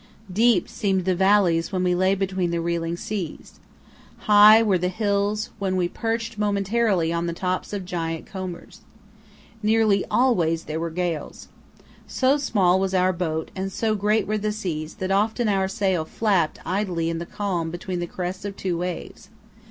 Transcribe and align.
Deep 0.33 0.67
seemed 0.67 1.05
the 1.05 1.13
valleys 1.13 1.71
when 1.71 1.83
we 1.83 1.93
lay 1.93 2.15
between 2.15 2.49
the 2.49 2.59
reeling 2.59 2.97
seas. 2.97 3.59
High 4.21 4.63
were 4.63 4.79
the 4.79 4.87
hills 4.87 5.51
when 5.59 5.75
we 5.75 5.87
perched 5.87 6.39
momentarily 6.39 7.13
on 7.13 7.27
the 7.27 7.33
tops 7.37 7.71
of 7.71 7.85
giant 7.85 8.25
combers. 8.25 8.79
Nearly 9.61 10.03
always 10.09 10.63
there 10.63 10.79
were 10.79 10.89
gales. 10.89 11.49
So 12.07 12.37
small 12.39 12.79
was 12.79 12.95
our 12.95 13.13
boat 13.13 13.51
and 13.55 13.71
so 13.71 13.93
great 13.93 14.25
were 14.25 14.39
the 14.39 14.51
seas 14.51 14.95
that 14.95 15.11
often 15.11 15.47
our 15.47 15.67
sail 15.67 16.03
flapped 16.03 16.57
idly 16.65 17.11
in 17.11 17.19
the 17.19 17.27
calm 17.27 17.69
between 17.69 17.99
the 17.99 18.07
crests 18.07 18.43
of 18.43 18.55
two 18.55 18.79
waves. 18.79 19.29